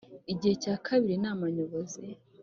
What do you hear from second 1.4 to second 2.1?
nyobozi